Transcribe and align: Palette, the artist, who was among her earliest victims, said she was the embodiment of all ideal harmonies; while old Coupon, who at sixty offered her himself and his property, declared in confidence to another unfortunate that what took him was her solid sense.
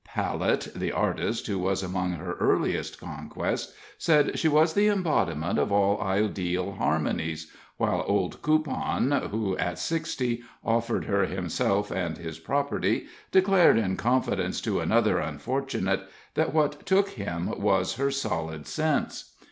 Palette, 0.03 0.69
the 0.75 0.91
artist, 0.91 1.45
who 1.45 1.59
was 1.59 1.83
among 1.83 2.13
her 2.13 2.33
earliest 2.39 2.99
victims, 2.99 3.71
said 3.99 4.39
she 4.39 4.47
was 4.47 4.73
the 4.73 4.87
embodiment 4.87 5.59
of 5.59 5.71
all 5.71 6.01
ideal 6.01 6.71
harmonies; 6.71 7.51
while 7.77 8.03
old 8.07 8.41
Coupon, 8.41 9.11
who 9.29 9.55
at 9.59 9.77
sixty 9.77 10.41
offered 10.65 11.05
her 11.05 11.27
himself 11.27 11.91
and 11.91 12.17
his 12.17 12.39
property, 12.39 13.05
declared 13.31 13.77
in 13.77 13.95
confidence 13.95 14.59
to 14.61 14.79
another 14.79 15.19
unfortunate 15.19 16.01
that 16.33 16.51
what 16.51 16.83
took 16.87 17.09
him 17.09 17.59
was 17.61 17.97
her 17.97 18.09
solid 18.09 18.65
sense. 18.65 19.35